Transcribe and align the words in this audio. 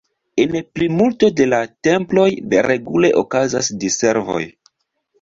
En 0.43 0.55
plimulto 0.79 1.29
de 1.41 1.47
la 1.51 1.59
temploj 1.89 2.27
regule 2.71 3.15
okazas 3.25 3.75
diservoj. 3.87 4.45